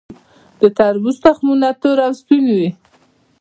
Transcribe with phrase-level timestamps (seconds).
[0.61, 2.67] د تربوز تخمونه تور او سپین وي.